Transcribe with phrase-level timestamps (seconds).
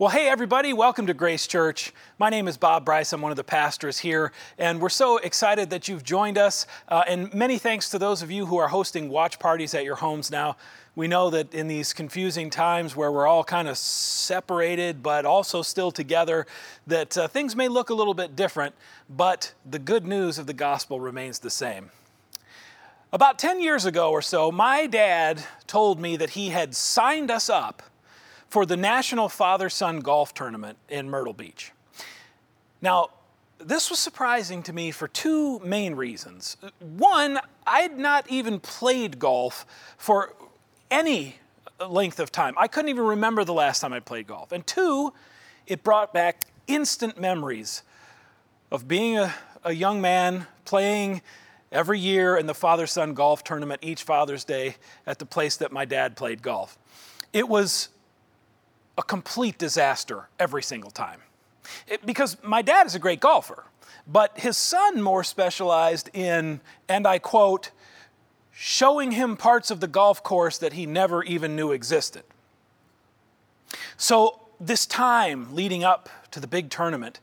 [0.00, 1.92] Well, hey, everybody, welcome to Grace Church.
[2.18, 3.12] My name is Bob Bryce.
[3.12, 6.66] I'm one of the pastors here, and we're so excited that you've joined us.
[6.88, 9.96] Uh, and many thanks to those of you who are hosting watch parties at your
[9.96, 10.56] homes now.
[10.96, 15.60] We know that in these confusing times where we're all kind of separated but also
[15.60, 16.46] still together,
[16.86, 18.74] that uh, things may look a little bit different,
[19.10, 21.90] but the good news of the gospel remains the same.
[23.12, 27.50] About 10 years ago or so, my dad told me that he had signed us
[27.50, 27.82] up
[28.50, 31.72] for the National Father Son Golf Tournament in Myrtle Beach.
[32.82, 33.10] Now,
[33.58, 36.56] this was surprising to me for two main reasons.
[36.80, 40.34] One, I had not even played golf for
[40.90, 41.36] any
[41.88, 42.54] length of time.
[42.56, 44.50] I couldn't even remember the last time I played golf.
[44.52, 45.12] And two,
[45.66, 47.82] it brought back instant memories
[48.72, 49.32] of being a,
[49.64, 51.22] a young man playing
[51.70, 55.70] every year in the father son golf tournament each Father's Day at the place that
[55.70, 56.76] my dad played golf.
[57.32, 57.90] It was
[59.00, 61.20] a complete disaster every single time.
[61.88, 63.64] It, because my dad is a great golfer,
[64.06, 67.70] but his son more specialized in, and I quote,
[68.52, 72.24] showing him parts of the golf course that he never even knew existed.
[73.96, 77.20] So, this time leading up to the big tournament,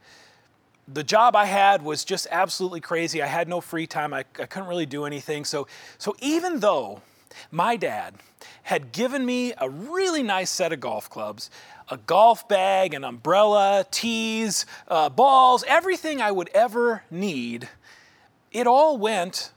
[0.88, 3.22] the job I had was just absolutely crazy.
[3.22, 4.16] I had no free time.
[4.16, 5.46] I, I couldn't really do anything.
[5.46, 5.68] So,
[6.00, 7.04] so even though
[7.52, 8.16] my dad
[8.64, 11.50] had given me a really nice set of golf clubs,
[11.90, 17.70] a golf bag, an umbrella, tees, uh, balls, everything I would ever need.
[18.52, 19.52] It all went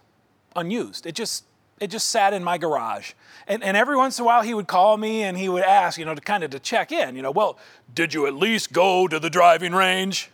[0.55, 1.07] unused.
[1.07, 1.45] It just
[1.81, 3.13] it just sat in my garage.
[3.49, 5.99] And, and every once in a while he would call me and he would ask,
[5.99, 7.59] you know, to kind of to check in, you know, well,
[7.95, 10.31] did you at least go to the driving range?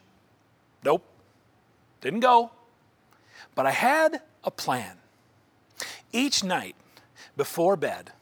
[0.85, 1.05] Nope.
[2.01, 2.51] Didn't go.
[3.55, 4.97] But I had a plan.
[6.13, 6.75] Each night
[7.37, 8.13] before bed,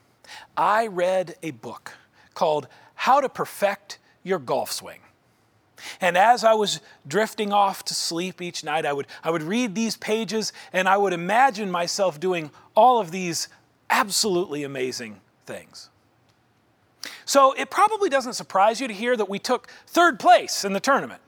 [0.55, 1.93] I read a book
[2.35, 4.99] called How to Perfect Your Golf Swing.
[6.01, 9.75] And as I was drifting off to sleep each night, I would, I would read
[9.75, 13.47] these pages and I would imagine myself doing all of these
[13.89, 15.89] absolutely amazing things.
[17.25, 20.79] So it probably doesn't surprise you to hear that we took third place in the
[20.79, 21.21] tournament.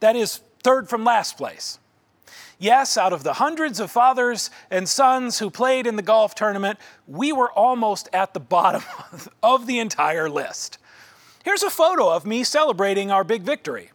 [0.00, 1.78] That is, third from last place.
[2.58, 6.78] Yes, out of the hundreds of fathers and sons who played in the golf tournament,
[7.08, 8.82] we were almost at the bottom
[9.42, 10.78] of the entire list.
[11.44, 13.90] Here's a photo of me celebrating our big victory.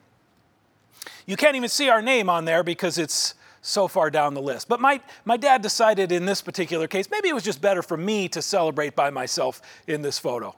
[1.25, 4.69] You can't even see our name on there because it's so far down the list.
[4.69, 7.97] But my, my dad decided in this particular case, maybe it was just better for
[7.97, 10.56] me to celebrate by myself in this photo.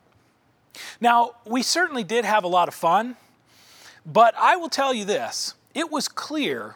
[1.01, 3.15] Now, we certainly did have a lot of fun,
[4.05, 6.75] but I will tell you this it was clear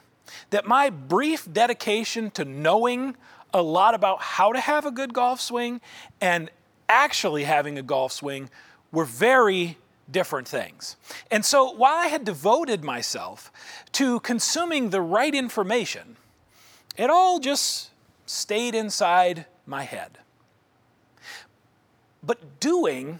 [0.49, 3.15] that my brief dedication to knowing
[3.53, 5.81] a lot about how to have a good golf swing
[6.19, 6.49] and
[6.89, 8.49] actually having a golf swing
[8.91, 9.77] were very
[10.13, 10.95] different things.
[11.29, 13.51] And so while I had devoted myself
[13.93, 16.15] to consuming the right information,
[16.95, 17.89] it all just
[18.25, 20.19] stayed inside my head.
[22.23, 23.19] But doing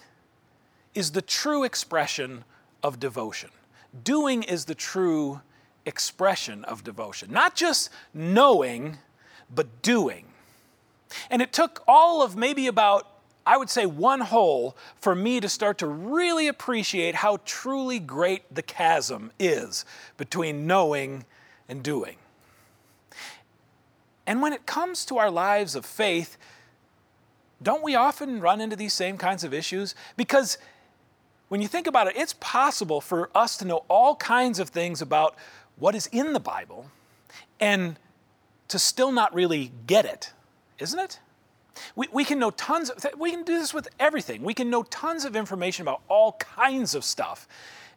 [0.96, 2.46] is the true expression
[2.82, 3.50] of devotion.
[4.04, 5.42] Doing is the true
[5.86, 7.32] expression of devotion.
[7.32, 9.00] Not just knowing,
[9.54, 10.28] but doing.
[11.30, 13.08] And it took all of maybe about,
[13.46, 18.44] I would say, one hole for me to start to really appreciate how truly great
[18.54, 19.86] the chasm is
[20.18, 21.26] between knowing
[21.68, 22.16] and doing.
[24.26, 26.38] And when it comes to our lives of faith,
[27.62, 29.96] don't we often run into these same kinds of issues?
[30.16, 30.58] Because
[31.50, 35.02] when you think about it, it's possible for us to know all kinds of things
[35.02, 35.36] about
[35.78, 36.90] what is in the Bible
[37.60, 37.98] and
[38.70, 40.32] to still not really get it,
[40.80, 41.20] isn't it?
[41.96, 44.44] We, we can know tons of, we can do this with everything.
[44.44, 47.48] We can know tons of information about all kinds of stuff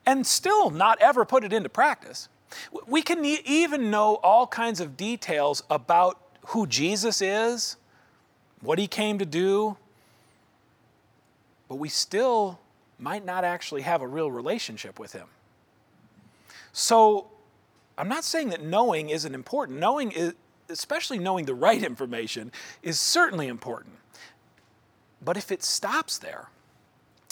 [0.04, 2.28] and still not ever put it into practice.
[2.87, 7.76] We can even know all kinds of details about who Jesus is,
[8.60, 9.76] what he came to do,
[11.69, 12.60] but we still
[12.98, 15.26] might not actually have a real relationship with him.
[16.72, 17.29] So
[17.99, 19.79] I'm not saying that knowing isn't important.
[19.79, 20.34] Knowing, is,
[20.69, 22.53] especially knowing the right information,
[22.83, 23.95] is certainly important.
[25.23, 26.49] But if it stops there,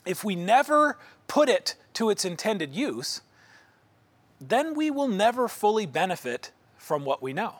[0.06, 0.98] if we never
[1.28, 3.20] put it to its intended use,
[4.40, 7.56] then we will never fully benefit from what we know.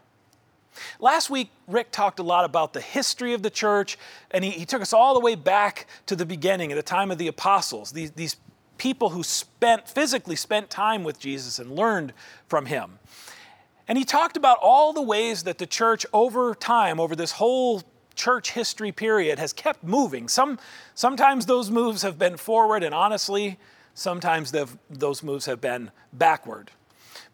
[0.98, 3.96] Last week, Rick talked a lot about the history of the church,
[4.30, 7.10] and he, he took us all the way back to the beginning, at the time
[7.10, 8.36] of the apostles, these, these
[8.76, 12.12] people who spent, physically spent time with Jesus and learned
[12.48, 12.98] from him.
[13.86, 17.82] And he talked about all the ways that the church over time, over this whole
[18.14, 20.28] church history period, has kept moving.
[20.28, 20.58] Some,
[20.94, 23.58] sometimes those moves have been forward, and honestly,
[23.94, 24.52] Sometimes
[24.90, 26.72] those moves have been backward.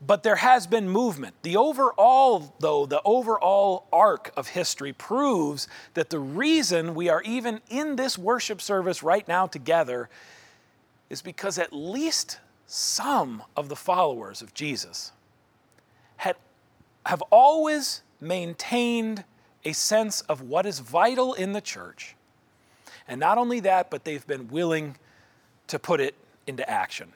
[0.07, 1.35] But there has been movement.
[1.43, 7.61] The overall, though, the overall arc of history proves that the reason we are even
[7.69, 10.09] in this worship service right now together
[11.09, 15.13] is because at least some of the followers of Jesus
[16.21, 16.37] had,
[17.07, 19.25] have always maintained
[19.65, 22.15] a sense of what is vital in the church.
[23.09, 24.97] And not only that, but they've been willing
[25.69, 26.15] to put it
[26.47, 27.13] into action.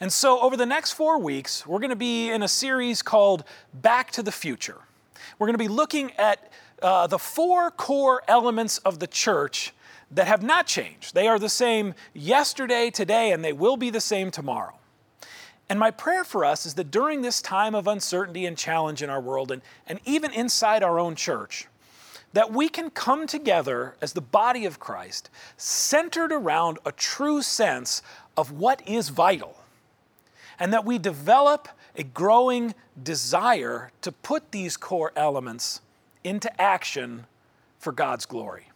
[0.00, 3.44] And so, over the next four weeks, we're going to be in a series called
[3.74, 4.78] Back to the Future.
[5.38, 9.74] We're going to be looking at uh, the four core elements of the church
[10.10, 11.14] that have not changed.
[11.14, 14.78] They are the same yesterday, today, and they will be the same tomorrow.
[15.68, 19.10] And my prayer for us is that during this time of uncertainty and challenge in
[19.10, 21.66] our world, and, and even inside our own church,
[22.32, 28.02] that we can come together as the body of Christ, centered around a true sense
[28.36, 29.56] of what is vital,
[30.58, 35.80] and that we develop a growing desire to put these core elements
[36.22, 37.26] into action
[37.78, 38.68] for God's glory.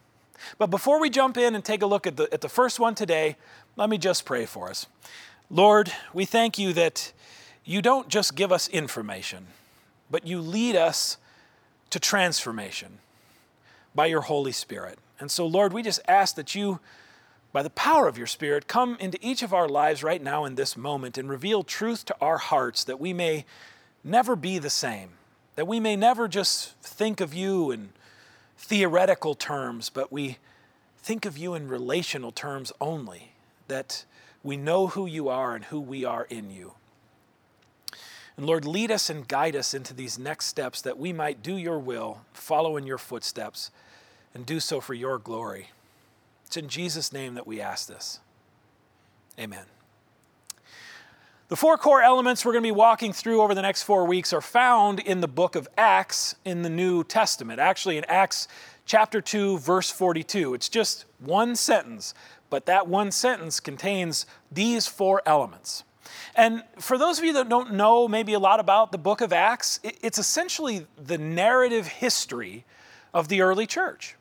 [0.59, 2.95] But before we jump in and take a look at the, at the first one
[2.95, 3.37] today,
[3.77, 4.87] let me just pray for us.
[5.53, 7.13] Lord, we thank you that
[7.65, 9.49] you don't just give us information,
[10.09, 11.17] but you lead us
[11.91, 12.99] to transformation
[13.93, 15.01] by your Holy Spirit.
[15.19, 16.79] And so, Lord, we just ask that you,
[17.53, 20.55] by the power of your Spirit, come into each of our lives right now in
[20.55, 23.45] this moment and reveal truth to our hearts that we may
[24.05, 25.11] never be the same,
[25.57, 27.91] that we may never just think of you in
[28.57, 30.39] theoretical terms, but we
[30.99, 33.33] think of you in relational terms only,
[33.67, 34.05] that
[34.43, 36.75] we know who you are and who we are in you.
[38.37, 41.57] And Lord, lead us and guide us into these next steps that we might do
[41.57, 43.71] your will, follow in your footsteps,
[44.35, 45.71] and do so for your glory.
[46.47, 48.21] It's in Jesus' name that we ask this.
[49.39, 49.67] Amen.
[51.49, 54.33] The four core elements we're going to be walking through over the next four weeks
[54.33, 57.59] are found in the book of Acts in the New Testament.
[57.59, 58.47] Actually, in Acts
[58.87, 60.55] chapter 2, verse 42.
[60.55, 62.15] It's just one sentence,
[62.51, 65.85] but that one sentence contains these four elements.
[66.35, 69.33] And for those of you that don't know maybe a lot about the book of
[69.33, 72.65] Acts, it's essentially the narrative history
[73.15, 74.17] of the early church.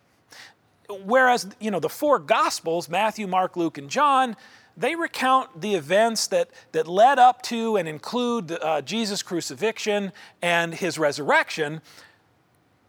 [0.89, 4.35] Whereas, you know, the four gospels, Matthew, Mark, Luke, and John,
[4.75, 10.11] they recount the events that, that led up to and include uh, Jesus' crucifixion
[10.41, 11.81] and his resurrection.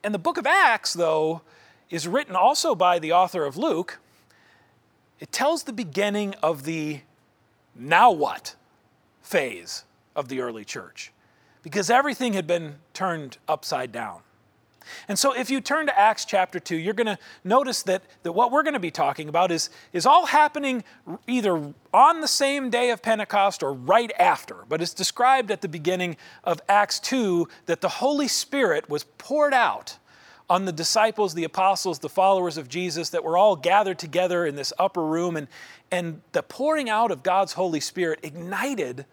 [0.03, 1.43] And the book of Acts, though,
[1.91, 3.99] is written also by the author of Luke.
[5.21, 7.01] It tells the beginning of the
[7.75, 8.57] now what
[9.23, 9.85] phase
[10.17, 11.13] of the early church
[11.63, 14.21] because everything had been turned upside down.
[15.09, 18.33] And so, if you turn to Acts chapter 2, you're going to notice that, that
[18.33, 20.83] what we're going to be talking about is, is all happening
[21.29, 24.65] either on the same day of Pentecost or right after.
[24.69, 29.55] But it's described at the beginning of Acts 2 that the Holy Spirit was poured
[29.55, 29.99] out
[30.51, 34.57] on the disciples, the apostles, the followers of Jesus that were all gathered together in
[34.57, 35.37] this upper room.
[35.37, 35.47] And,
[35.93, 39.07] and the pouring out of God's Holy Spirit ignited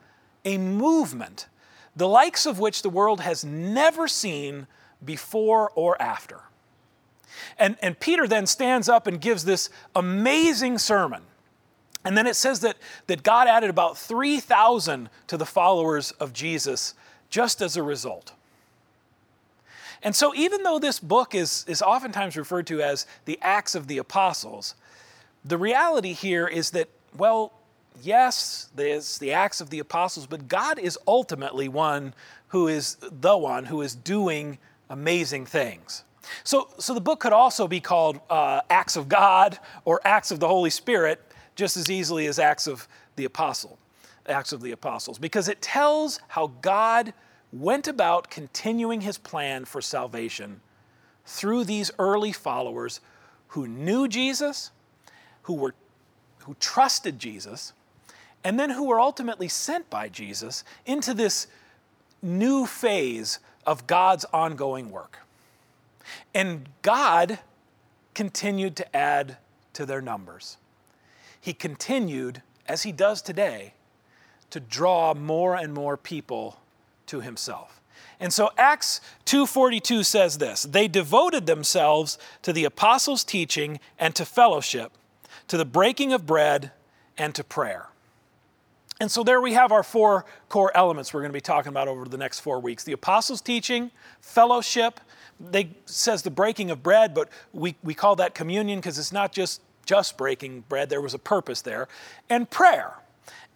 [0.43, 1.47] a movement,
[1.95, 4.65] the likes of which the world has never seen
[5.05, 6.41] before or after.
[7.59, 11.21] And, and Peter then stands up and gives this amazing sermon.
[12.03, 16.95] And then it says that, that God added about 3,000 to the followers of Jesus
[17.29, 18.33] just as a result.
[20.03, 23.87] And so, even though this book is, is oftentimes referred to as the Acts of
[23.87, 24.75] the Apostles,
[25.43, 27.53] the reality here is that, well,
[28.01, 32.13] yes, there's the Acts of the Apostles, but God is ultimately one
[32.49, 34.57] who is the one who is doing
[34.89, 36.03] amazing things.
[36.43, 40.39] So, so the book could also be called uh, Acts of God or Acts of
[40.39, 41.21] the Holy Spirit
[41.55, 43.77] just as easily as Acts of the Apostle,
[44.27, 47.13] Acts of the Apostles, because it tells how God
[47.51, 50.61] went about continuing his plan for salvation
[51.25, 52.99] through these early followers
[53.49, 54.71] who knew Jesus,
[55.43, 55.75] who were
[56.39, 57.73] who trusted Jesus,
[58.43, 61.47] and then who were ultimately sent by Jesus into this
[62.21, 65.19] new phase of God's ongoing work.
[66.33, 67.39] And God
[68.13, 69.37] continued to add
[69.73, 70.57] to their numbers.
[71.39, 73.73] He continued, as he does today,
[74.49, 76.59] to draw more and more people
[77.07, 77.81] to himself.
[78.19, 84.25] And so Acts 2:42 says this, they devoted themselves to the apostles' teaching and to
[84.25, 84.91] fellowship,
[85.47, 86.71] to the breaking of bread
[87.17, 87.89] and to prayer.
[88.99, 91.87] And so there we have our four core elements we're going to be talking about
[91.87, 94.99] over the next four weeks the apostles' teaching, fellowship,
[95.39, 99.31] they says the breaking of bread, but we, we call that communion because it's not
[99.31, 101.87] just just breaking bread, there was a purpose there,
[102.29, 102.93] and prayer.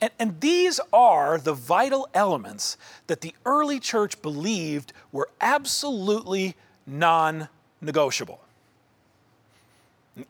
[0.02, 6.56] And, and these are the vital elements that the early church believed were absolutely
[6.88, 7.48] non
[7.80, 8.40] negotiable.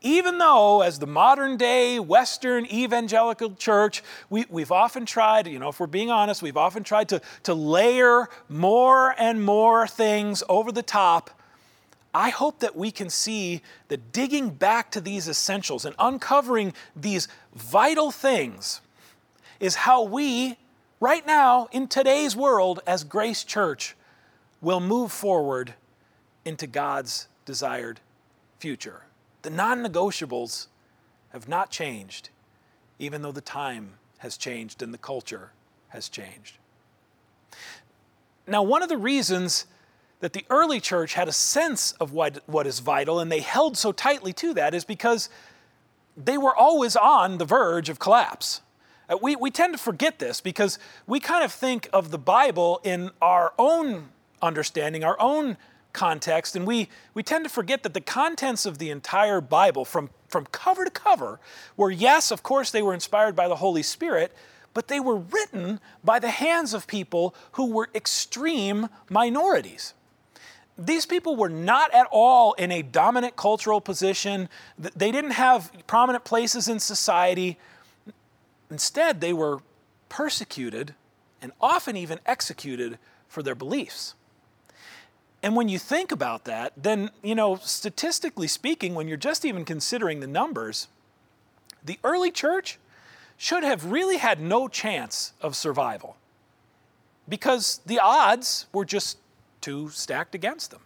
[0.00, 5.70] Even though, as the modern day Western evangelical church, we, we've often tried, you know,
[5.70, 10.70] if we're being honest, we've often tried to, to layer more and more things over
[10.70, 11.30] the top.
[12.14, 17.26] I hope that we can see that digging back to these essentials and uncovering these
[17.54, 18.81] vital things
[19.62, 20.58] is how we,
[20.98, 23.94] right now, in today's world, as Grace Church,
[24.60, 25.74] will move forward
[26.44, 28.00] into God's desired
[28.58, 29.02] future.
[29.42, 30.66] The non negotiables
[31.28, 32.30] have not changed,
[32.98, 35.52] even though the time has changed and the culture
[35.90, 36.58] has changed.
[38.48, 39.66] Now, one of the reasons
[40.18, 43.76] that the early church had a sense of what, what is vital and they held
[43.76, 45.28] so tightly to that is because
[46.16, 48.60] they were always on the verge of collapse.
[49.12, 52.80] Uh, we, we tend to forget this because we kind of think of the Bible
[52.82, 54.08] in our own
[54.40, 55.56] understanding, our own
[55.92, 60.08] context, and we, we tend to forget that the contents of the entire Bible, from,
[60.28, 61.38] from cover to cover,
[61.76, 64.34] were yes, of course, they were inspired by the Holy Spirit,
[64.72, 69.92] but they were written by the hands of people who were extreme minorities.
[70.78, 74.48] These people were not at all in a dominant cultural position.
[74.78, 77.58] They didn't have prominent places in society.
[78.72, 79.60] Instead, they were
[80.08, 80.94] persecuted
[81.42, 82.98] and often even executed
[83.28, 84.14] for their beliefs.
[85.42, 89.66] And when you think about that, then, you know, statistically speaking, when you're just even
[89.66, 90.88] considering the numbers,
[91.84, 92.78] the early church
[93.36, 96.16] should have really had no chance of survival
[97.28, 99.18] because the odds were just
[99.60, 100.80] too stacked against them.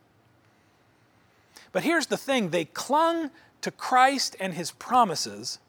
[1.70, 5.60] But here's the thing they clung to Christ and his promises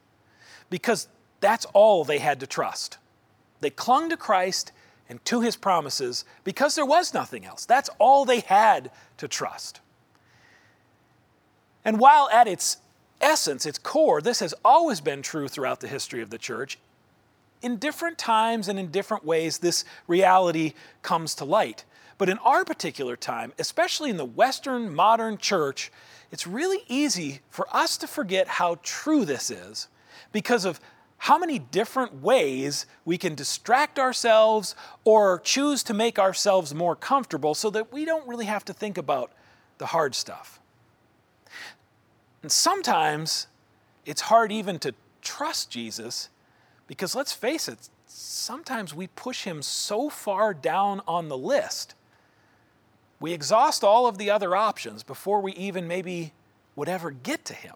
[0.70, 1.08] because
[1.40, 2.98] that's all they had to trust.
[3.60, 4.72] They clung to Christ
[5.10, 7.66] and to his promises because there was nothing else.
[7.66, 9.80] That's all they had to trust.
[11.86, 12.78] And while at its
[13.22, 16.78] essence, its core, this has always been true throughout the history of the church,
[17.62, 21.86] in different times and in different ways, this reality comes to light.
[22.18, 25.92] But in our particular time, especially in the Western modern church,
[26.32, 29.88] it's really easy for us to forget how true this is
[30.32, 30.80] because of
[31.18, 37.56] how many different ways we can distract ourselves or choose to make ourselves more comfortable
[37.56, 39.32] so that we don't really have to think about
[39.78, 40.60] the hard stuff.
[42.44, 43.48] And sometimes
[44.06, 46.30] it's hard even to trust Jesus
[46.86, 51.96] because let's face it, sometimes we push him so far down on the list.
[53.20, 56.32] We exhaust all of the other options before we even maybe
[56.76, 57.76] would ever get to him.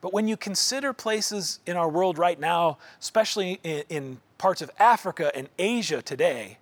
[0.00, 4.70] But when you consider places in our world right now, especially in, in parts of
[4.78, 6.58] Africa and Asia today,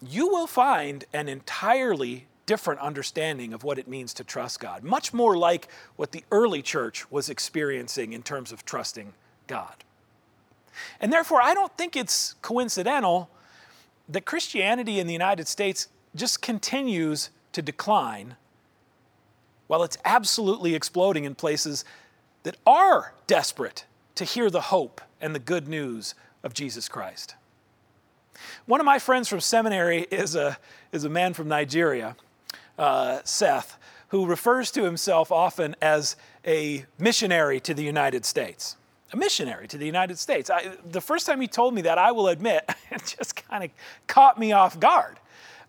[0.00, 5.12] you will find an entirely different understanding of what it means to trust God, much
[5.12, 9.12] more like what the early church was experiencing in terms of trusting
[9.46, 9.84] God.
[11.00, 13.28] And therefore, I don't think it's coincidental
[14.08, 18.36] that Christianity in the United States just continues to decline
[19.66, 21.84] while it's absolutely exploding in places
[22.42, 27.34] that are desperate to hear the hope and the good news of Jesus Christ.
[28.66, 30.58] One of my friends from seminary is a,
[30.92, 32.16] is a man from Nigeria,
[32.78, 33.78] uh, Seth,
[34.08, 36.16] who refers to himself often as
[36.46, 38.76] a missionary to the United States.
[39.12, 40.50] A missionary to the United States.
[40.50, 43.70] I, the first time he told me that, I will admit, it just kind of
[44.06, 45.18] caught me off guard.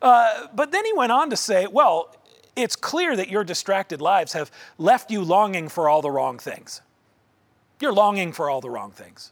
[0.02, 2.16] Uh, but then he went on to say, well,
[2.62, 6.82] it's clear that your distracted lives have left you longing for all the wrong things.
[7.80, 9.32] You're longing for all the wrong things.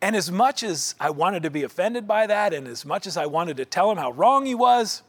[0.00, 3.16] And as much as I wanted to be offended by that, and as much as
[3.16, 5.02] I wanted to tell him how wrong he was,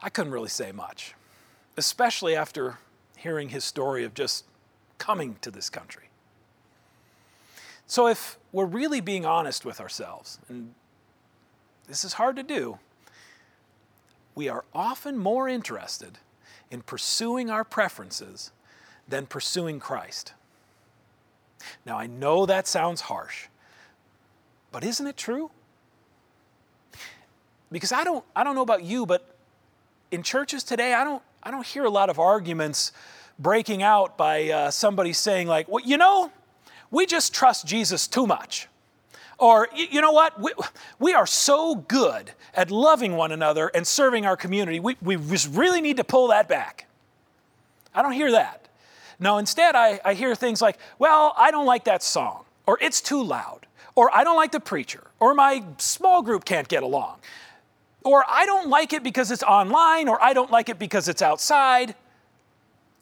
[0.00, 1.14] I couldn't really say much,
[1.76, 2.78] especially after
[3.16, 4.44] hearing his story of just
[4.98, 6.04] coming to this country.
[7.86, 10.74] So, if we're really being honest with ourselves, and
[11.88, 12.78] this is hard to do,
[14.34, 16.18] we are often more interested
[16.70, 18.50] in pursuing our preferences
[19.08, 20.32] than pursuing Christ.
[21.86, 23.46] Now, I know that sounds harsh,
[24.72, 25.50] but isn't it true?
[27.70, 29.34] Because I don't, I don't know about you, but
[30.10, 32.92] in churches today, I don't, I don't hear a lot of arguments
[33.38, 36.30] breaking out by uh, somebody saying, like, well, you know,
[36.90, 38.68] we just trust Jesus too much.
[39.38, 40.40] Or, you know what?
[40.40, 40.52] We,
[40.98, 44.80] we are so good at loving one another and serving our community.
[44.80, 46.86] We, we just really need to pull that back.
[47.94, 48.68] I don't hear that.
[49.18, 53.00] No, instead, I, I hear things like, well, I don't like that song, or it's
[53.00, 57.18] too loud, or I don't like the preacher, or my small group can't get along,
[58.04, 61.22] or I don't like it because it's online, or I don't like it because it's
[61.22, 61.94] outside.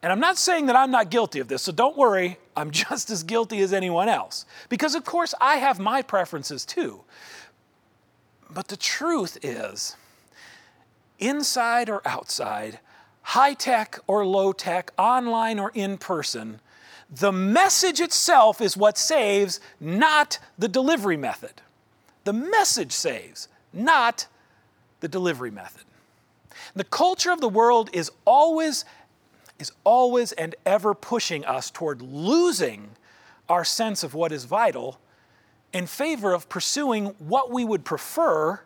[0.03, 3.09] And I'm not saying that I'm not guilty of this, so don't worry, I'm just
[3.09, 4.45] as guilty as anyone else.
[4.69, 7.01] Because, of course, I have my preferences too.
[8.51, 9.95] But the truth is,
[11.17, 12.79] inside or outside,
[13.21, 16.59] high tech or low tech, online or in person,
[17.09, 21.61] the message itself is what saves, not the delivery method.
[22.25, 24.27] The message saves, not
[24.99, 25.83] the delivery method.
[26.75, 28.83] The culture of the world is always
[29.63, 32.89] is always and ever pushing us toward losing
[33.47, 34.99] our sense of what is vital
[35.71, 38.59] in favor of pursuing what we would prefer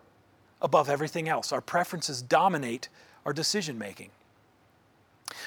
[0.60, 1.52] above everything else.
[1.52, 2.90] Our preferences dominate
[3.28, 4.10] our decision making.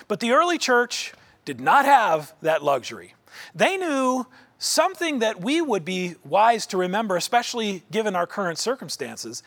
[0.07, 1.12] But the early church
[1.45, 3.14] did not have that luxury.
[3.52, 4.26] They knew
[4.59, 9.42] something that we would be wise to remember, especially given our current circumstances.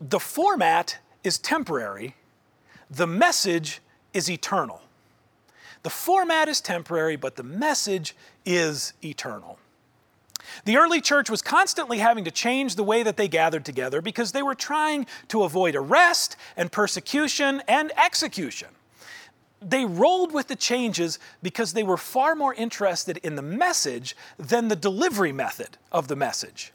[0.00, 2.16] The format is temporary,
[2.88, 3.82] the message
[4.14, 4.80] is eternal.
[5.82, 8.14] The format is temporary, but the message
[8.44, 9.58] is eternal.
[10.64, 14.32] The early church was constantly having to change the way that they gathered together because
[14.32, 18.68] they were trying to avoid arrest and persecution and execution.
[19.60, 24.68] They rolled with the changes because they were far more interested in the message than
[24.68, 26.72] the delivery method of the message.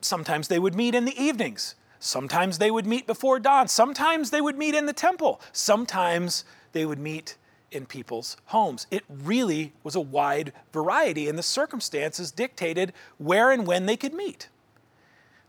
[0.00, 1.74] Sometimes they would meet in the evenings.
[1.98, 3.68] Sometimes they would meet before dawn.
[3.68, 5.40] Sometimes they would meet in the temple.
[5.52, 7.36] Sometimes they would meet
[7.72, 8.86] in people's homes.
[8.90, 14.14] It really was a wide variety, and the circumstances dictated where and when they could
[14.14, 14.48] meet.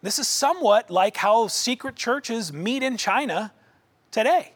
[0.02, 3.52] This is somewhat like how secret churches meet in China
[4.12, 4.54] today.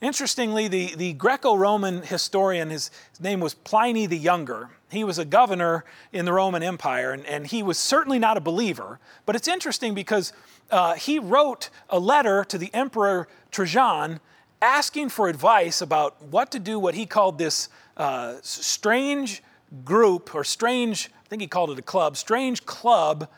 [0.00, 4.70] Interestingly, the, the Greco Roman historian, his, name was Pliny the Younger.
[4.90, 8.40] He was a governor in the Roman Empire, and, and he was certainly not a
[8.40, 8.98] believer.
[9.24, 10.32] But it's interesting because
[10.70, 14.20] uh, he wrote a letter to the Emperor Trajan
[14.60, 19.42] asking for advice about what to do, what he called this uh, strange
[19.84, 23.28] group, or strange, I think he called it a club, strange club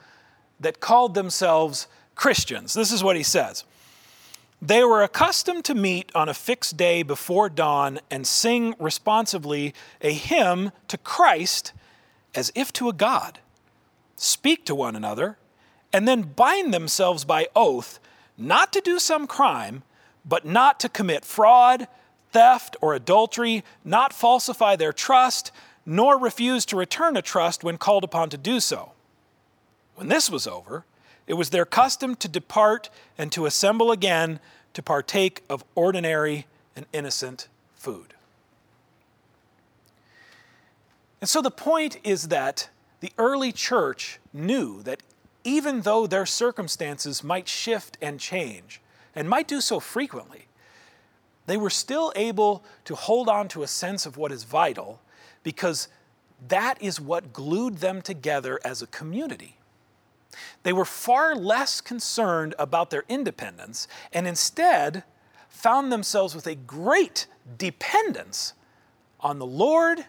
[0.61, 2.75] that called themselves Christians.
[2.75, 3.65] This is what he says.
[4.61, 10.13] They were accustomed to meet on a fixed day before dawn and sing responsively a
[10.13, 11.73] hymn to Christ
[12.35, 13.39] as if to a God,
[14.17, 15.39] speak to one another,
[15.93, 18.01] and then bind themselves by oath
[18.37, 19.83] not to do some crime
[20.29, 21.89] but not to commit fraud,
[22.33, 25.51] theft, or adultery, not falsify their trust,
[25.87, 28.93] nor refuse to return a trust when called upon to do so.
[29.95, 30.85] When this was over,
[31.27, 34.39] it was their custom to depart and to assemble again
[34.75, 38.15] to partake of ordinary and innocent food.
[41.21, 42.69] And so the point is that
[43.01, 45.03] the early church knew that
[45.43, 48.81] even though their circumstances might shift and change,
[49.19, 50.47] and might do so frequently,
[51.47, 55.01] they were still able to hold on to a sense of what is vital
[55.43, 55.89] because
[56.47, 59.57] that is what glued them together as a community.
[60.63, 65.03] They were far less concerned about their independence and instead
[65.49, 67.27] found themselves with a great
[67.57, 68.53] dependence
[69.19, 70.05] on the Lord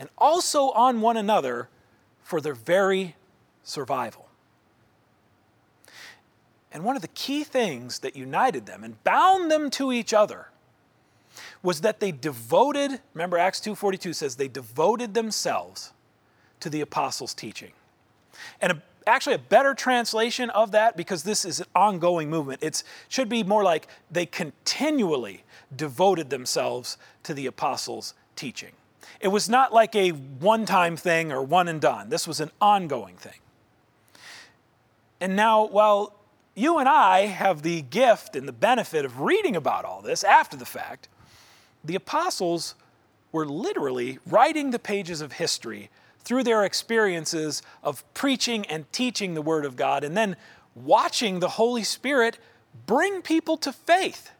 [0.00, 1.68] and also on one another
[2.24, 3.14] for their very
[3.62, 4.27] survival.
[6.72, 10.48] And one of the key things that united them and bound them to each other
[11.62, 15.92] was that they devoted, remember Acts 2:42 says they devoted themselves
[16.60, 17.72] to the apostles' teaching.
[18.60, 22.62] And a, actually a better translation of that because this is an ongoing movement.
[22.62, 28.72] It should be more like they continually devoted themselves to the apostles' teaching.
[29.20, 32.08] It was not like a one-time thing or one and done.
[32.08, 33.40] This was an ongoing thing.
[35.20, 36.14] And now, while
[36.58, 40.56] you and I have the gift and the benefit of reading about all this after
[40.56, 41.08] the fact.
[41.84, 42.74] The apostles
[43.30, 45.90] were literally writing the pages of history
[46.20, 50.36] through their experiences of preaching and teaching the Word of God and then
[50.74, 52.38] watching the Holy Spirit
[52.86, 54.32] bring people to faith.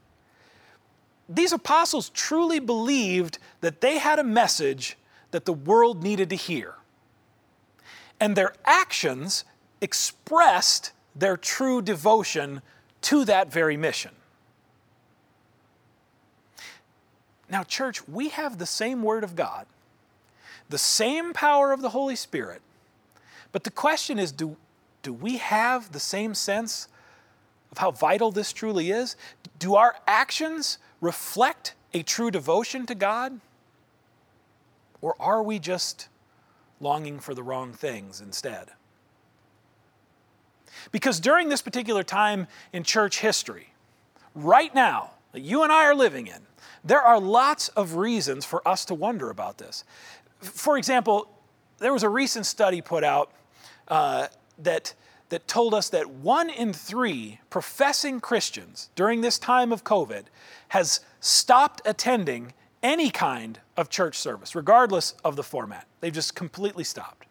[1.28, 4.96] These apostles truly believed that they had a message
[5.31, 6.74] that the world needed to hear.
[8.18, 9.44] And their actions
[9.81, 12.62] expressed their true devotion
[13.02, 14.12] to that very mission.
[17.50, 19.66] Now, church, we have the same Word of God,
[20.68, 22.61] the same power of the Holy Spirit,
[23.52, 24.57] but the question is do,
[25.02, 26.88] do we have the same sense
[27.72, 29.16] of how vital this truly is?
[29.59, 33.40] Do our actions reflect a true devotion to God?
[35.00, 36.09] Or are we just
[36.81, 38.68] longing for the wrong things instead?
[40.90, 43.72] Because during this particular time in church history,
[44.35, 46.40] right now, that you and I are living in,
[46.85, 49.85] there are lots of reasons for us to wonder about this.
[50.40, 51.29] For example,
[51.79, 53.31] there was a recent study put out
[53.88, 54.94] uh, that,
[55.29, 60.24] that told us that one in three professing Christians during this time of COVID
[60.68, 65.87] has stopped attending any kind of church service, regardless of the format.
[66.01, 67.27] They've just completely stopped.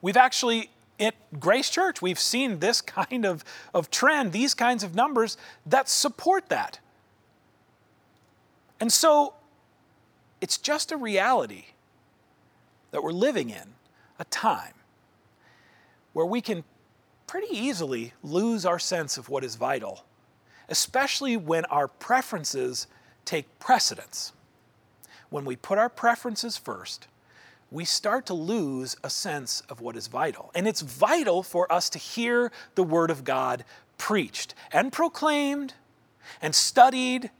[0.00, 4.94] We've actually, at Grace Church, we've seen this kind of, of trend, these kinds of
[4.94, 6.78] numbers that support that.
[8.80, 9.34] And so
[10.40, 11.66] it's just a reality
[12.90, 13.74] that we're living in
[14.18, 14.74] a time
[16.12, 16.64] where we can
[17.26, 20.04] pretty easily lose our sense of what is vital,
[20.68, 22.86] especially when our preferences
[23.24, 24.32] take precedence.
[25.30, 27.06] When we put our preferences first,
[27.72, 30.50] we start to lose a sense of what is vital.
[30.54, 33.64] And it's vital for us to hear the Word of God
[33.98, 35.74] preached and proclaimed
[36.40, 37.30] and studied.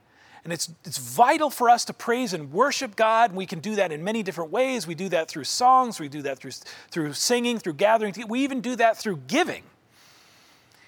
[0.44, 3.34] And it's, it's vital for us to praise and worship God.
[3.34, 4.86] We can do that in many different ways.
[4.86, 6.52] We do that through songs, we do that through,
[6.90, 8.14] through singing, through gathering.
[8.28, 9.62] We even do that through giving.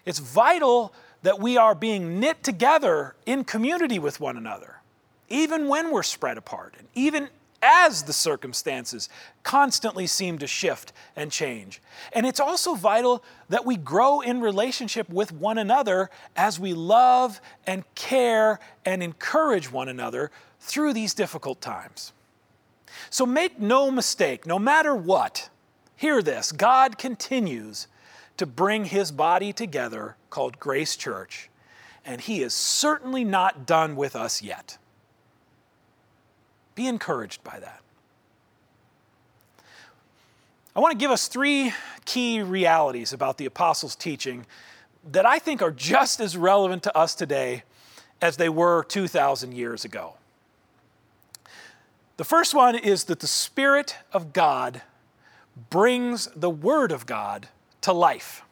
[0.04, 4.80] It's vital that we are being knit together in community with one another
[5.28, 7.28] even when we're spread apart, and even
[7.64, 9.08] as the circumstances
[9.42, 11.80] constantly seem to shift and change.
[12.12, 17.40] And it's also vital that we grow in relationship with one another as we love
[17.66, 22.12] and care and encourage one another through these difficult times.
[23.10, 25.48] So make no mistake, no matter what,
[25.96, 27.86] hear this God continues
[28.36, 31.48] to bring his body together called Grace Church,
[32.04, 34.76] and he is certainly not done with us yet.
[36.74, 37.80] Be encouraged by that.
[40.76, 41.72] I want to give us three
[42.04, 44.44] key realities about the apostles' teaching
[45.12, 47.62] that I think are just as relevant to us today
[48.20, 50.14] as they were 2,000 years ago.
[52.16, 54.82] The first one is that the Spirit of God
[55.70, 57.48] brings the Word of God
[57.82, 58.43] to life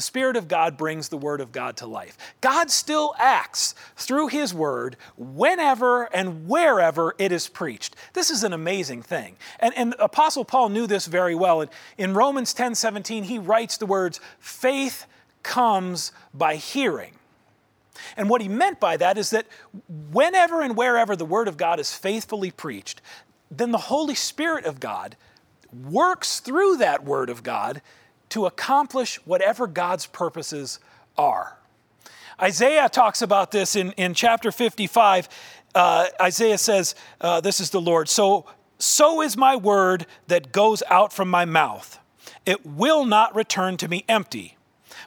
[0.00, 2.16] the Spirit of God brings the Word of God to life.
[2.40, 7.94] God still acts through His Word whenever and wherever it is preached.
[8.14, 9.36] This is an amazing thing.
[9.58, 11.68] And, and Apostle Paul knew this very well.
[11.98, 15.04] In, Romans 10 17, he writes the words, faith
[15.42, 17.12] comes by hearing.
[18.16, 19.46] And what he meant by that is that
[20.10, 23.02] whenever and wherever the Word of God is faithfully preached,
[23.50, 25.14] then the Holy Spirit of God
[25.70, 27.82] works through that Word of God
[28.30, 30.78] to accomplish whatever God's purposes
[31.18, 31.58] are.
[32.40, 35.28] Isaiah talks about this in, in chapter 55.
[35.74, 38.08] Uh, Isaiah says, uh, This is the Lord.
[38.08, 38.46] So,
[38.78, 41.98] so is my word that goes out from my mouth.
[42.46, 44.56] It will not return to me empty,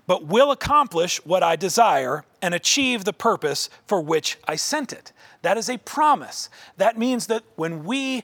[0.05, 5.11] but will accomplish what I desire and achieve the purpose for which I sent it.
[5.41, 6.49] That is a promise.
[6.77, 8.23] That means that when we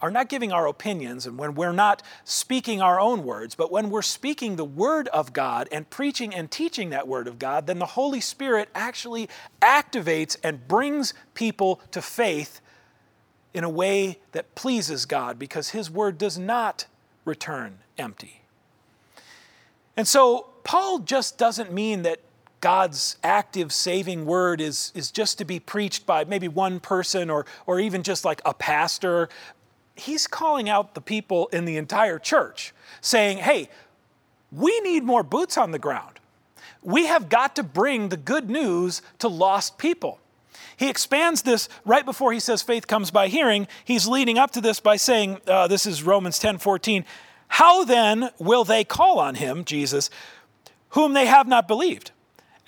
[0.00, 3.88] are not giving our opinions and when we're not speaking our own words, but when
[3.88, 7.78] we're speaking the Word of God and preaching and teaching that Word of God, then
[7.78, 9.28] the Holy Spirit actually
[9.62, 12.60] activates and brings people to faith
[13.54, 16.86] in a way that pleases God because His Word does not
[17.24, 18.42] return empty.
[19.96, 22.20] And so, Paul just doesn't mean that
[22.60, 27.46] God's active saving word is, is just to be preached by maybe one person or,
[27.66, 29.28] or even just like a pastor,
[29.96, 33.68] he's calling out the people in the entire church, saying, hey,
[34.52, 36.20] we need more boots on the ground.
[36.82, 40.20] We have got to bring the good news to lost people.
[40.76, 43.66] He expands this right before he says faith comes by hearing.
[43.84, 47.04] He's leading up to this by saying, uh, this is Romans 10 14.
[47.48, 50.10] How then will they call on him, Jesus,
[50.90, 52.10] whom they have not believed?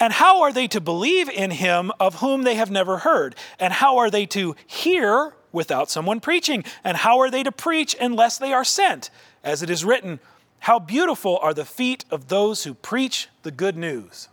[0.00, 3.34] And how are they to believe in him of whom they have never heard?
[3.58, 6.64] And how are they to hear without someone preaching?
[6.84, 9.10] And how are they to preach unless they are sent?
[9.42, 10.20] As it is written,
[10.60, 14.28] How beautiful are the feet of those who preach the good news.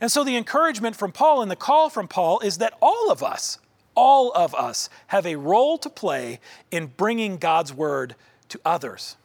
[0.00, 3.22] And so the encouragement from Paul and the call from Paul is that all of
[3.22, 3.58] us,
[3.94, 8.14] all of us, have a role to play in bringing God's word
[8.48, 9.16] to others.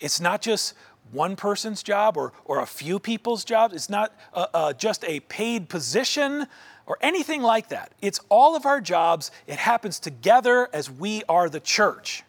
[0.00, 0.74] It's not just
[1.12, 3.74] one person's job or, or a few people's jobs.
[3.74, 6.46] It's not uh, uh, just a paid position
[6.88, 7.92] or anything like that.
[8.00, 9.30] It's all of our jobs.
[9.46, 12.24] It happens together as we are the church.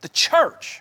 [0.00, 0.80] The church.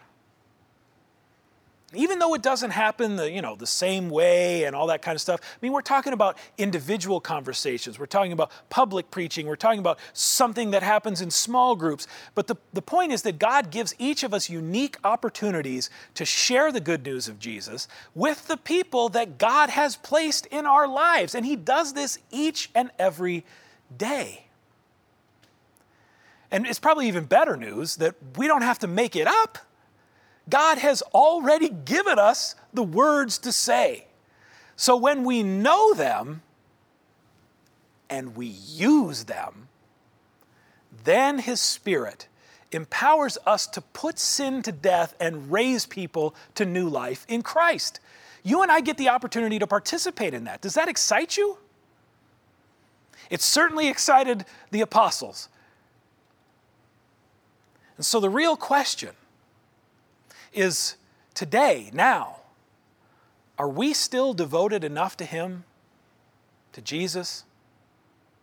[1.95, 5.15] Even though it doesn't happen the, you know, the same way and all that kind
[5.15, 5.39] of stuff.
[5.43, 7.99] I mean, we're talking about individual conversations.
[7.99, 9.47] We're talking about public preaching.
[9.47, 12.07] We're talking about something that happens in small groups.
[12.35, 16.71] But the, the point is that God gives each of us unique opportunities to share
[16.71, 21.35] the good news of Jesus with the people that God has placed in our lives.
[21.35, 23.45] And He does this each and every
[23.95, 24.45] day.
[26.53, 29.57] And it's probably even better news that we don't have to make it up.
[30.49, 34.07] God has already given us the words to say.
[34.75, 36.41] So when we know them
[38.09, 39.67] and we use them,
[41.03, 42.27] then His Spirit
[42.71, 47.99] empowers us to put sin to death and raise people to new life in Christ.
[48.43, 50.61] You and I get the opportunity to participate in that.
[50.61, 51.57] Does that excite you?
[53.29, 55.49] It certainly excited the apostles.
[57.95, 59.11] And so the real question
[60.53, 60.95] is
[61.33, 62.37] today, now,
[63.57, 65.63] are we still devoted enough to Him,
[66.71, 67.43] to Jesus,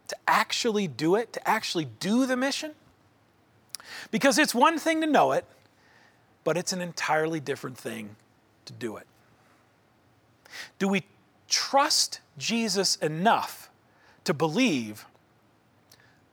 [0.08, 2.72] to actually do it, to actually do the mission?
[4.10, 5.44] Because it's one thing to know it,
[6.44, 8.16] but it's an entirely different thing
[8.64, 9.06] to do it.
[10.78, 11.04] Do we
[11.48, 13.70] trust Jesus enough
[14.24, 15.06] to believe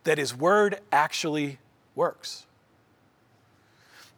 [0.03, 1.59] that His Word actually
[1.95, 2.45] works?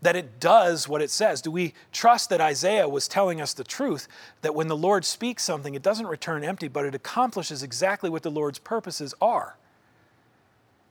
[0.02, 1.42] That it does what it says?
[1.42, 4.08] Do we trust that Isaiah was telling us the truth
[4.42, 8.24] that when the Lord speaks something, it doesn't return empty, but it accomplishes exactly what
[8.24, 9.58] the Lord's purposes are?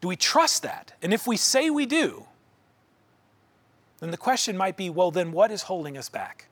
[0.00, 0.92] Do we trust that?
[1.02, 2.26] And if we say we do,
[4.00, 6.46] then the question might be well, then what is holding us back?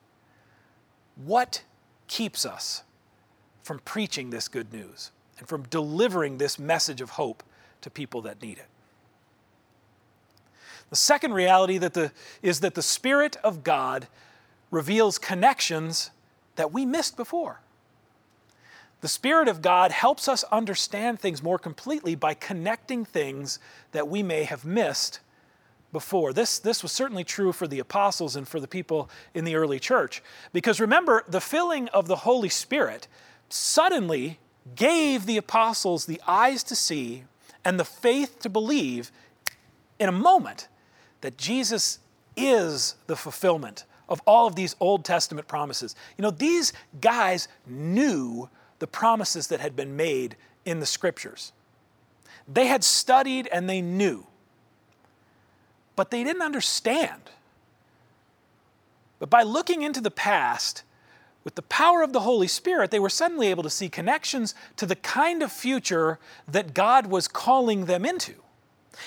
[1.14, 1.62] What
[2.08, 2.82] keeps us
[3.62, 7.42] from preaching this good news and from delivering this message of hope
[7.82, 8.66] to people that need it?
[10.90, 14.06] The second reality that the, is that the Spirit of God
[14.70, 16.10] reveals connections
[16.56, 17.60] that we missed before.
[19.00, 23.58] The Spirit of God helps us understand things more completely by connecting things
[23.92, 25.20] that we may have missed
[25.92, 26.32] before.
[26.32, 29.78] This, this was certainly true for the apostles and for the people in the early
[29.78, 30.22] church.
[30.52, 33.06] Because remember, the filling of the Holy Spirit
[33.48, 34.38] suddenly
[34.74, 37.24] gave the apostles the eyes to see
[37.64, 39.12] and the faith to believe
[39.98, 40.68] in a moment
[41.20, 41.98] that Jesus
[42.36, 45.94] is the fulfillment of all of these Old Testament promises.
[46.16, 48.48] You know, these guys knew
[48.78, 51.52] the promises that had been made in the scriptures.
[52.46, 54.26] They had studied and they knew,
[55.96, 57.22] but they didn't understand.
[59.18, 60.82] But by looking into the past,
[61.42, 64.84] with the power of the Holy Spirit, they were suddenly able to see connections to
[64.84, 68.34] the kind of future that God was calling them into.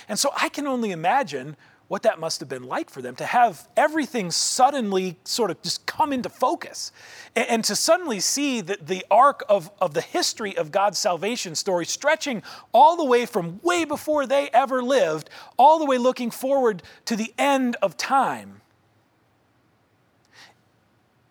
[0.07, 1.57] And so I can only imagine
[1.89, 5.85] what that must have been like for them to have everything suddenly sort of just
[5.87, 6.91] come into focus
[7.35, 11.55] and, and, to suddenly see that the arc of, of the history of God's salvation
[11.55, 16.29] story stretching all the way from way before they ever lived, all the way looking
[16.29, 18.61] forward to the end of time.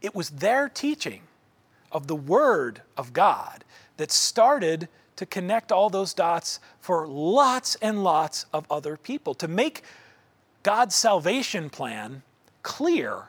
[0.03, 1.23] It was their teaching
[1.93, 3.65] of the Word of God
[3.97, 9.47] that started to connect all those dots for lots and lots of other people, to
[9.47, 9.83] make
[10.63, 12.23] God's salvation plan
[12.63, 13.29] clear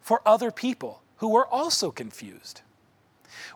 [0.00, 2.62] for other people who were also confused.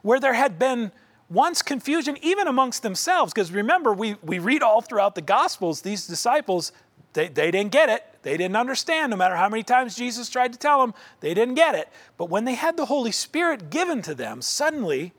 [0.03, 0.93] Where there had been
[1.29, 6.07] once confusion, even amongst themselves, because remember, we, we read all throughout the Gospels, these
[6.07, 6.73] disciples,
[7.13, 8.05] they, they didn't get it.
[8.23, 11.55] They didn't understand, no matter how many times Jesus tried to tell them, they didn't
[11.55, 11.89] get it.
[12.17, 15.13] But when they had the Holy Spirit given to them, suddenly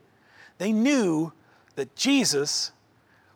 [0.58, 1.32] they knew
[1.76, 2.72] that Jesus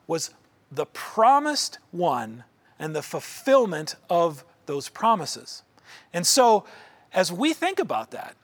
[0.07, 0.31] was
[0.71, 2.45] the promised one
[2.83, 5.63] and the fulfillment of those promises.
[6.13, 6.65] And so,
[7.15, 8.35] as we think about that,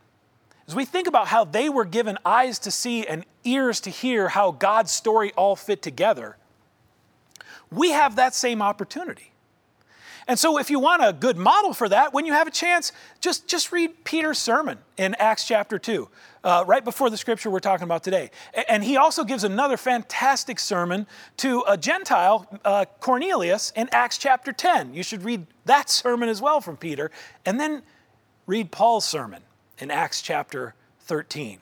[0.68, 4.28] as we think about how they were given eyes to see and ears to hear
[4.28, 6.36] how God's story all fit together,
[7.72, 9.27] we have that same opportunity.
[10.28, 12.92] And so, if you want a good model for that, when you have a chance,
[13.18, 16.06] just, just read Peter's sermon in Acts chapter 2,
[16.44, 18.30] uh, right before the scripture we're talking about today.
[18.68, 21.06] And he also gives another fantastic sermon
[21.38, 24.92] to a Gentile, uh, Cornelius, in Acts chapter 10.
[24.92, 27.10] You should read that sermon as well from Peter.
[27.46, 27.82] And then
[28.46, 29.42] read Paul's sermon
[29.78, 31.58] in Acts chapter 13.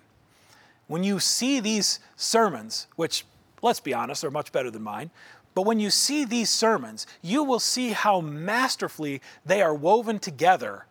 [0.88, 3.24] When you see these sermons, which,
[3.62, 5.10] let's be honest, are much better than mine,
[5.56, 10.84] but when you see these sermons, you will see how masterfully they are woven together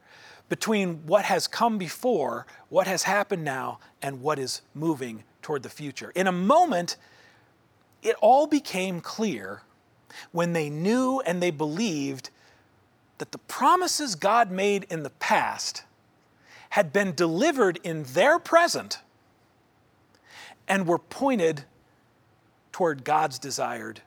[0.50, 5.70] between what has come before, what has happened now, and what is moving toward the
[5.70, 6.12] future.
[6.16, 6.98] In a moment,
[8.02, 9.62] it all became clear
[10.32, 12.32] when they knew and they believed
[13.20, 15.84] that the promises God made in the past
[16.72, 18.98] had been delivered in their present
[20.68, 21.66] and were pointed
[22.72, 24.02] toward God's desired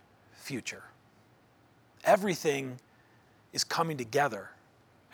[0.49, 0.85] future.
[2.05, 2.79] Everything
[3.53, 4.49] is coming together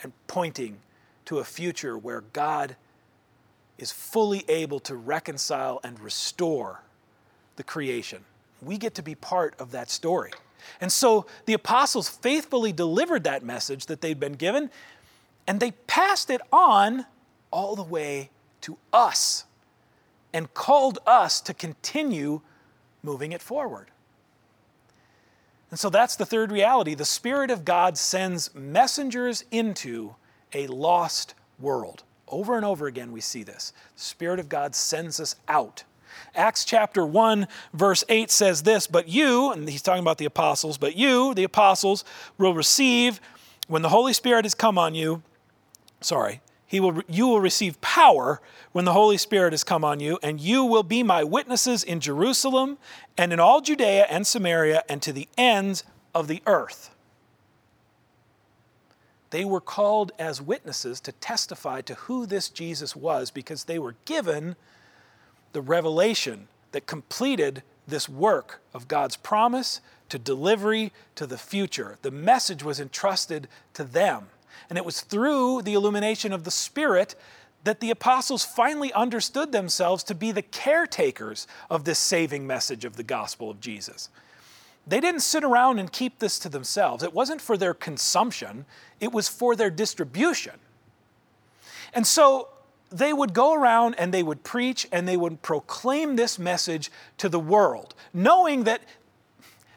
[0.00, 0.78] and pointing
[1.24, 2.76] to a future where God
[3.76, 6.82] is fully able to reconcile and restore
[7.56, 8.24] the creation.
[8.62, 10.30] We get to be part of that story.
[10.80, 14.70] And so the apostles faithfully delivered that message that they'd been given,
[15.48, 17.06] and they passed it on
[17.50, 19.46] all the way to us
[20.32, 22.40] and called us to continue
[23.02, 23.88] moving it forward.
[25.74, 26.94] And so that's the third reality.
[26.94, 30.14] The Spirit of God sends messengers into
[30.52, 32.04] a lost world.
[32.28, 33.72] Over and over again, we see this.
[33.96, 35.82] The Spirit of God sends us out.
[36.32, 40.78] Acts chapter 1, verse 8 says this But you, and he's talking about the apostles,
[40.78, 42.04] but you, the apostles,
[42.38, 43.20] will receive,
[43.66, 45.24] when the Holy Spirit has come on you,
[46.00, 46.40] sorry,
[46.74, 48.40] he will, you will receive power
[48.72, 52.00] when the Holy Spirit has come on you, and you will be my witnesses in
[52.00, 52.78] Jerusalem
[53.16, 55.84] and in all Judea and Samaria and to the ends
[56.16, 56.90] of the earth.
[59.30, 63.94] They were called as witnesses to testify to who this Jesus was because they were
[64.04, 64.56] given
[65.52, 71.98] the revelation that completed this work of God's promise to delivery to the future.
[72.02, 74.26] The message was entrusted to them.
[74.68, 77.14] And it was through the illumination of the Spirit
[77.64, 82.96] that the apostles finally understood themselves to be the caretakers of this saving message of
[82.96, 84.10] the gospel of Jesus.
[84.86, 87.02] They didn't sit around and keep this to themselves.
[87.02, 88.66] It wasn't for their consumption,
[89.00, 90.54] it was for their distribution.
[91.94, 92.48] And so
[92.90, 97.28] they would go around and they would preach and they would proclaim this message to
[97.28, 98.82] the world, knowing that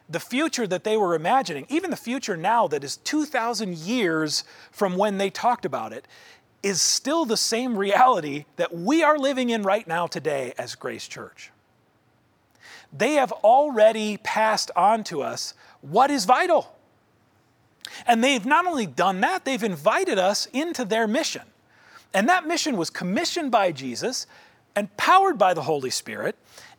[0.09, 4.95] the future that they were imagining, even the future now that is 2,000 years from
[4.95, 6.07] when they talked about it,
[6.63, 11.07] is still the same reality that we are living in right now today as Grace
[11.07, 11.51] Church.
[12.91, 16.75] They have already passed on to us what is vital.
[18.05, 21.43] And they've not only done that, they've invited us into their mission.
[22.13, 24.25] And that mission was commissioned by Jesus
[24.75, 26.35] and powered by the Holy Spirit.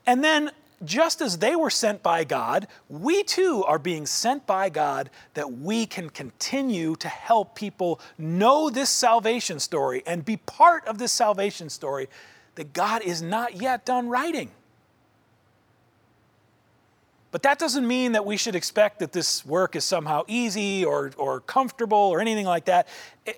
[0.06, 0.50] And then
[0.84, 5.52] just as they were sent by God, we too are being sent by God that
[5.52, 11.12] we can continue to help people know this salvation story and be part of this
[11.12, 12.08] salvation story
[12.54, 14.50] that God is not yet done writing.
[17.30, 21.12] But that doesn't mean that we should expect that this work is somehow easy or,
[21.18, 22.88] or comfortable or anything like that.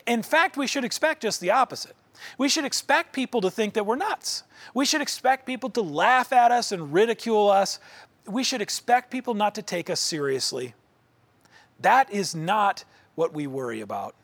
[0.06, 1.96] In fact, we should expect just the opposite.
[2.38, 4.42] We should expect people to think that we're nuts.
[4.74, 7.78] We should expect people to laugh at us and ridicule us.
[8.26, 10.74] We should expect people not to take us seriously.
[11.80, 14.14] That is not what we worry about.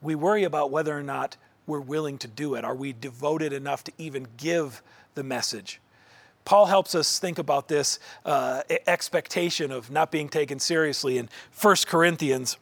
[0.00, 2.64] We worry about whether or not we're willing to do it.
[2.64, 4.82] Are we devoted enough to even give
[5.14, 5.80] the message?
[6.44, 11.28] Paul helps us think about this uh, expectation of not being taken seriously in
[11.60, 12.56] 1 Corinthians,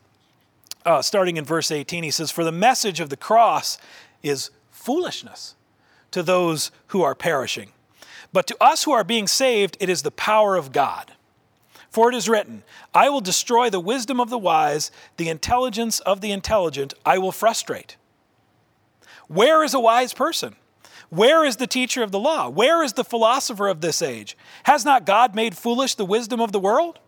[0.87, 2.03] uh, starting in verse 18.
[2.03, 3.77] He says, For the message of the cross
[4.23, 4.51] is
[4.85, 5.55] foolishness
[6.11, 7.73] to those who are perishing.
[8.33, 11.13] But to us who are being saved, it is the power of God.
[11.89, 16.21] For it is written, I will destroy the wisdom of the wise, the intelligence of
[16.21, 17.97] the intelligent I will frustrate.
[19.29, 20.57] Where is a wise person?
[21.09, 22.49] Where is the teacher of the law?
[22.49, 24.37] Where is the philosopher of this age?
[24.65, 26.99] Has not God made foolish the wisdom of the world?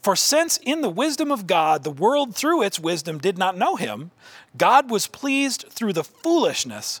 [0.00, 3.76] For since in the wisdom of God the world through its wisdom did not know
[3.76, 4.12] him,
[4.56, 7.00] God was pleased through the foolishness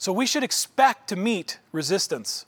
[0.00, 2.46] So we should expect to meet resistance.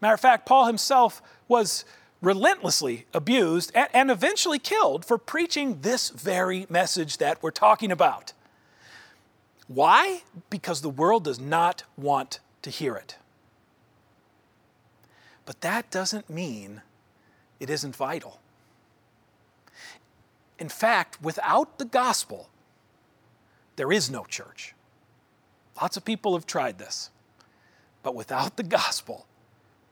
[0.00, 1.84] Matter of fact, Paul himself was
[2.20, 8.32] relentlessly abused and, eventually killed for preaching this very message that we're talking about.
[9.66, 10.22] Why?
[10.48, 13.16] Because the world does not want to hear it.
[15.44, 16.82] But that doesn't mean
[17.58, 18.38] it isn't vital.
[20.56, 22.48] In fact, without the gospel,
[23.74, 24.76] there is no church.
[25.82, 27.10] Lots of people have tried this.
[28.04, 29.26] But without the gospel,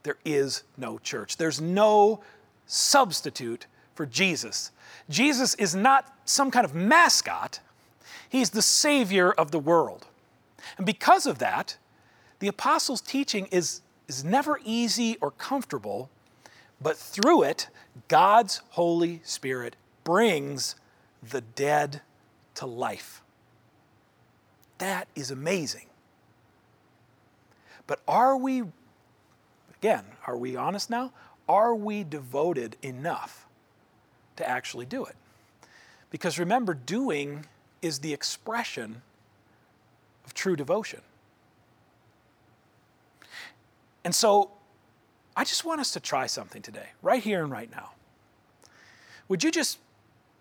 [0.03, 1.35] there is no church.
[1.35, 2.23] There's no
[2.65, 4.71] substitute for Jesus.
[5.09, 7.59] Jesus is not some kind of mascot,
[8.29, 10.07] He's the Savior of the world.
[10.77, 11.75] And because of that,
[12.39, 16.09] the apostles' teaching is, is never easy or comfortable,
[16.79, 17.67] but through it,
[18.07, 19.75] God's Holy Spirit
[20.05, 20.75] brings
[21.21, 21.99] the dead
[22.55, 23.20] to life.
[24.81, 25.85] That is amazing.
[27.85, 28.63] But are we,
[29.77, 31.13] again, are we honest now?
[31.47, 33.45] Are we devoted enough
[34.37, 35.15] to actually do it?
[36.09, 37.45] Because remember, doing
[37.83, 39.03] is the expression
[40.25, 41.01] of true devotion.
[44.03, 44.49] And so
[45.37, 47.91] I just want us to try something today, right here and right now.
[49.27, 49.77] Would you just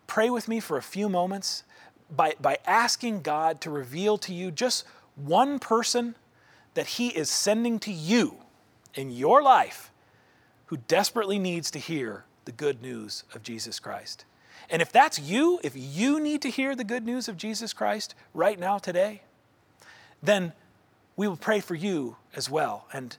[0.07, 1.63] pray with me for a few moments
[2.15, 4.85] by, by asking God to reveal to you just
[5.17, 6.17] one person
[6.75, 8.37] that He is sending to you
[8.95, 9.91] in your life
[10.67, 14.25] who desperately needs to hear the good news of Jesus Christ?
[14.69, 18.15] And if that's you, if you need to hear the good news of Jesus Christ
[18.33, 19.23] right now, today,
[20.23, 20.53] then
[21.17, 22.87] we will pray for you as well.
[22.93, 23.17] And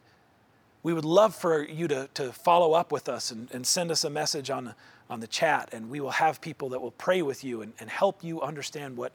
[0.81, 4.03] we would love for you to, to follow up with us and, and send us
[4.03, 4.73] a message on
[5.11, 5.69] on the chat.
[5.73, 8.97] And we will have people that will pray with you and, and help you understand
[8.97, 9.11] what,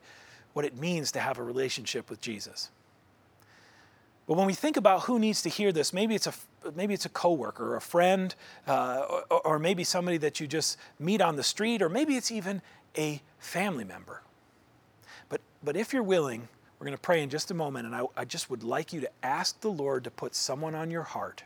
[0.52, 2.70] what it means to have a relationship with Jesus.
[4.26, 6.34] But when we think about who needs to hear this, maybe it's a
[6.74, 8.34] maybe it's a coworker, or a friend,
[8.66, 12.32] uh, or, or, maybe somebody that you just meet on the street, or maybe it's
[12.32, 12.60] even
[12.98, 14.22] a family member.
[15.28, 18.02] But but if you're willing, we're going to pray in just a moment, and I,
[18.16, 21.44] I just would like you to ask the Lord to put someone on your heart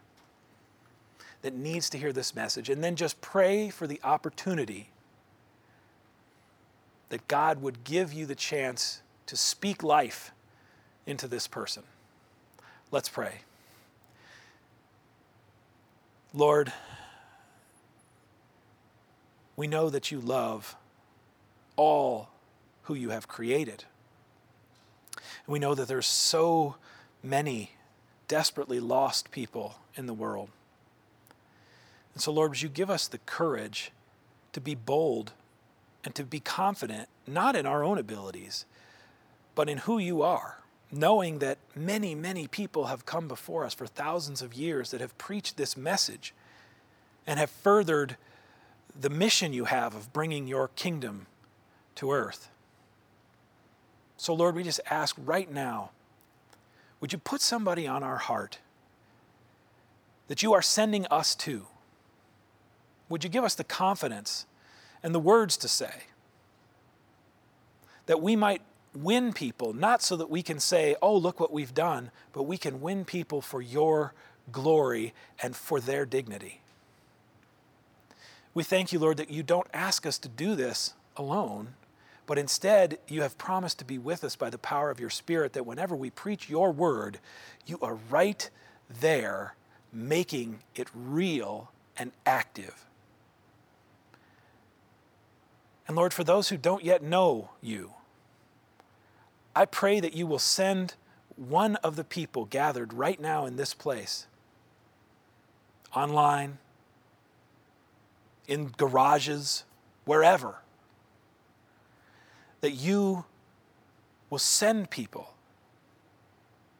[1.42, 2.68] that needs to hear this message.
[2.68, 4.90] And then just pray for the opportunity
[7.08, 10.32] that God would give you the chance to speak life
[11.06, 11.82] into this person.
[12.90, 13.40] Let's pray.
[16.32, 16.72] Lord,
[19.56, 20.76] we know that you love
[21.76, 22.28] all
[22.84, 23.84] who you have created.
[25.16, 26.76] And we know that there's so
[27.22, 27.72] many
[28.28, 30.50] desperately lost people in the world.
[32.20, 33.92] And so, Lord, would you give us the courage
[34.52, 35.32] to be bold
[36.04, 38.66] and to be confident, not in our own abilities,
[39.54, 40.58] but in who you are,
[40.92, 45.16] knowing that many, many people have come before us for thousands of years that have
[45.16, 46.34] preached this message
[47.26, 48.18] and have furthered
[48.94, 51.24] the mission you have of bringing your kingdom
[51.94, 52.50] to earth.
[54.18, 55.88] So, Lord, we just ask right now
[57.00, 58.58] would you put somebody on our heart
[60.28, 61.64] that you are sending us to?
[63.10, 64.46] Would you give us the confidence
[65.02, 66.04] and the words to say?
[68.06, 68.62] That we might
[68.94, 72.56] win people, not so that we can say, oh, look what we've done, but we
[72.56, 74.14] can win people for your
[74.50, 76.60] glory and for their dignity.
[78.54, 81.74] We thank you, Lord, that you don't ask us to do this alone,
[82.26, 85.52] but instead you have promised to be with us by the power of your Spirit,
[85.52, 87.18] that whenever we preach your word,
[87.66, 88.50] you are right
[88.88, 89.54] there
[89.92, 92.86] making it real and active.
[95.90, 97.94] And Lord, for those who don't yet know you,
[99.56, 100.94] I pray that you will send
[101.34, 104.28] one of the people gathered right now in this place,
[105.92, 106.58] online,
[108.46, 109.64] in garages,
[110.04, 110.58] wherever,
[112.60, 113.24] that you
[114.30, 115.34] will send people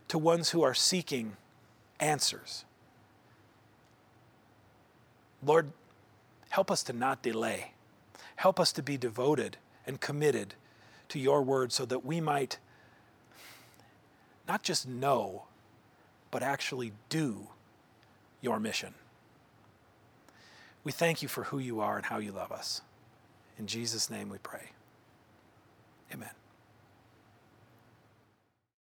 [0.07, 1.37] to ones who are seeking
[1.99, 2.65] answers.
[5.45, 5.73] Lord,
[6.51, 7.73] help us to not delay.
[8.41, 10.55] Help us to be devoted and committed
[11.11, 12.57] to your word so that we might
[14.49, 15.43] not just know,
[16.31, 17.49] but actually do
[18.41, 18.95] your mission.
[20.85, 22.81] We thank you for who you are and how you love us.
[23.59, 24.71] In Jesus' name we pray.
[26.11, 26.40] Amen.